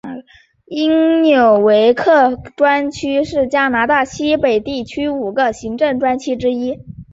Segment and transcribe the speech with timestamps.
[0.65, 6.79] 因纽维克专区是加拿大西北地区五个行政专区之一。